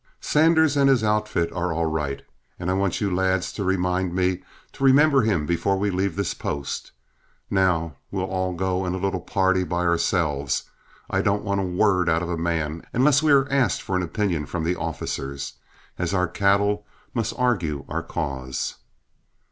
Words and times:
Sanders 0.19 0.75
and 0.75 0.89
his 0.89 1.03
outfit 1.03 1.51
are 1.51 1.71
all 1.71 1.85
right, 1.85 2.23
and 2.57 2.71
I 2.71 2.73
want 2.73 3.01
you 3.01 3.13
lads 3.13 3.53
to 3.53 3.63
remind 3.63 4.15
me 4.15 4.41
to 4.71 4.83
remember 4.83 5.21
him 5.21 5.45
before 5.45 5.77
we 5.77 5.91
leave 5.91 6.15
this 6.15 6.33
post. 6.33 6.91
Now, 7.51 7.97
we'll 8.09 8.25
all 8.25 8.53
go 8.55 8.83
in 8.83 8.95
a 8.95 8.97
little 8.97 9.21
party 9.21 9.63
by 9.63 9.85
ourselves, 9.85 10.63
and 11.07 11.19
I 11.19 11.21
don't 11.21 11.43
want 11.43 11.61
a 11.61 11.65
word 11.65 12.09
out 12.09 12.23
of 12.23 12.29
a 12.31 12.35
man, 12.39 12.81
unless 12.93 13.21
we 13.21 13.31
are 13.31 13.47
asked 13.51 13.83
for 13.83 13.95
an 13.95 14.01
opinion 14.01 14.47
from 14.47 14.63
the 14.63 14.75
officers, 14.75 15.53
as 15.99 16.15
our 16.15 16.27
cattle 16.27 16.83
must 17.13 17.35
argue 17.37 17.85
our 17.87 18.01
cause." 18.01 18.77